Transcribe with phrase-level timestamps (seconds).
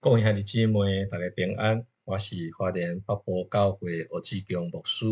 [0.00, 1.84] 各位兄弟姊妹，大家平安。
[2.04, 5.04] 我是花莲北部教会何志强牧师。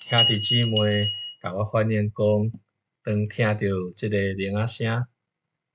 [0.00, 1.00] 兄弟姊妹，
[1.42, 2.60] 甲我反映讲，
[3.02, 3.56] 当听到
[3.96, 5.06] 即个铃仔声，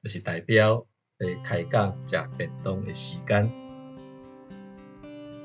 [0.04, 0.86] 就是代表
[1.18, 3.51] 会开讲食便当的时间。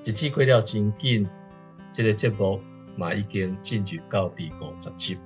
[0.05, 1.27] 日子过了真紧，
[1.91, 2.61] 即个节目
[2.99, 5.17] 嘛已经进入到第五十集。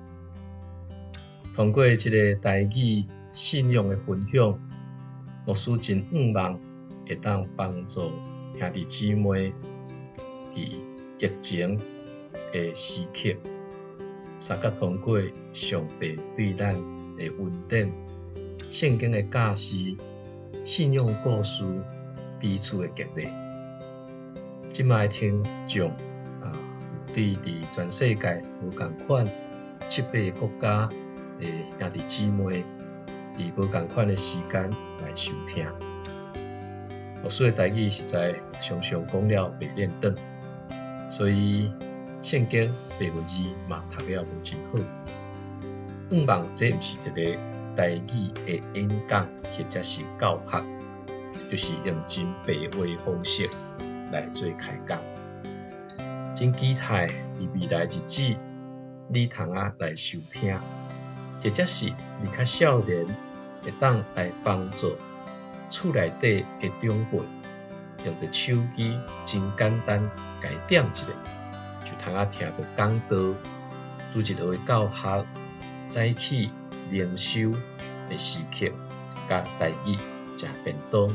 [1.53, 3.03] 通过即个代志
[3.33, 4.68] 信仰的分享，
[5.49, 6.59] 牧师真盼望
[7.07, 8.11] 会当帮助
[8.59, 9.51] 兄弟姊妹
[10.53, 10.75] 伫
[11.17, 11.75] 疫情
[12.53, 13.35] 的时刻，
[14.37, 15.19] 三甲通过
[15.51, 16.75] 上帝对咱
[17.17, 17.91] 的恩典、
[18.69, 19.95] 圣经的教示、
[20.63, 21.65] 信仰故事
[22.39, 23.27] 彼此的激励。
[24.71, 25.89] 即卖听众
[26.43, 26.53] 啊，
[27.11, 29.27] 对伫全世界有共款
[29.87, 30.87] 七八个国家
[31.39, 31.47] 的
[31.79, 32.63] 兄弟姊妹，
[33.39, 34.69] 伫无共款的时间
[35.01, 35.65] 来收听。
[37.23, 40.13] 牧师的台语实在常常讲了白练长，
[41.09, 41.73] 所以
[42.21, 44.79] 圣经白话字嘛读了无真好。
[46.11, 47.39] 毋望这毋是一个
[47.77, 50.61] 台语的演讲或者是教学，
[51.49, 53.49] 就是用真白话方式
[54.11, 54.99] 来做开讲。
[56.35, 58.35] 真期待伫未来日子，
[59.07, 60.57] 你通啊来收听，
[61.41, 61.85] 或者是
[62.21, 63.05] 你较少年
[63.63, 64.95] 会当来帮助。
[65.69, 67.19] 厝内底的长辈
[68.05, 70.01] 用着手机，真简单，
[70.41, 71.05] 改点一下，
[71.85, 73.17] 就通啊听着讲道，
[74.11, 75.25] 做一个教学，
[75.89, 76.51] 早起
[76.89, 77.51] 灵修
[78.09, 78.71] 的时刻，
[79.29, 79.95] 甲台语
[80.35, 81.09] 食便当，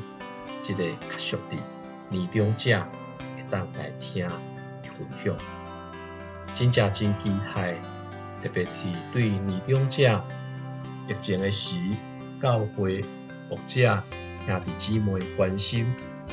[0.63, 1.57] 即个较属的
[2.11, 2.79] 年长者
[3.37, 4.29] 会当来听
[4.93, 5.35] 分享，
[6.55, 7.73] 真正真期待，
[8.41, 10.25] 特别是对年长者
[11.09, 11.77] 疫情的时，
[12.45, 13.03] 教会
[13.49, 14.03] 牧者。
[14.47, 15.87] 兄弟姊妹关心，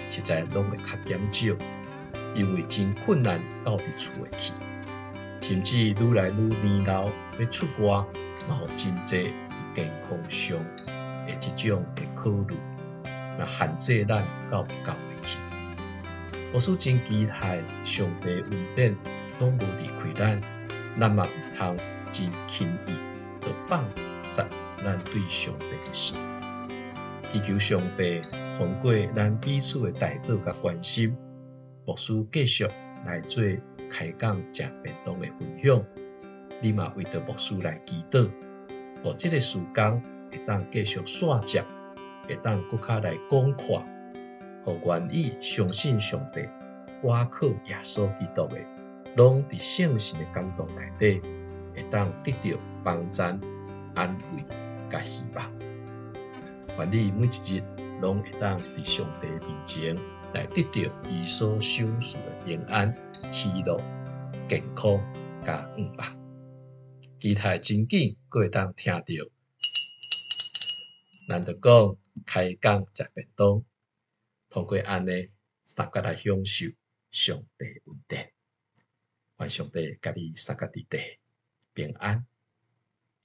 [0.09, 1.55] 实在拢会较减少，
[2.35, 4.51] 因为真困难到伫厝诶去，
[5.39, 7.05] 甚至愈来愈年老
[7.39, 8.03] 要出外，
[8.49, 10.57] 嘛有真济伫健康上
[11.27, 12.57] 诶即种诶考虑，
[13.39, 15.37] 那限制咱到不到会去。
[16.51, 18.93] 我所真期待上帝恩典
[19.39, 20.41] 拢无离开咱，
[20.99, 21.77] 咱嘛毋通
[22.11, 22.91] 真轻易
[23.39, 23.85] 就放
[24.21, 24.45] 杀
[24.83, 26.17] 咱对上帝的心。
[27.31, 28.21] 祈求上帝
[28.57, 31.15] 通过咱彼此的代祷甲关心，
[31.85, 32.67] 牧师继续
[33.05, 33.43] 来做
[33.89, 35.83] 开讲食便当的分享。
[36.59, 38.29] 你嘛为着牧师来祈祷，
[39.03, 41.63] 哦，这个时间会当继续线接，
[42.27, 43.83] 会当更加来讲话，
[44.63, 46.47] 和愿意相信上帝，
[47.01, 48.57] 我靠耶稣基督的，
[49.15, 51.21] 拢伫圣神的感动内底，
[51.73, 53.23] 会当得到帮助、
[53.95, 54.43] 安慰
[54.91, 55.59] 甲希望。
[56.77, 57.63] 愿你每一日
[58.01, 59.95] 拢会当伫上帝面前
[60.33, 62.93] 来得到伊所赏赐的平安、
[63.31, 63.81] 喜乐、
[64.49, 64.99] 健康
[65.45, 66.21] 甲恩望。
[67.19, 69.05] 期待真紧，各会当听到。
[71.29, 73.63] 咱就讲开讲食便当，
[74.49, 75.29] 通过安尼，
[75.75, 76.65] 大家来享受
[77.11, 78.33] 上帝恩典。
[79.37, 80.97] 愿上帝甲你三个伫地
[81.73, 82.25] 平安。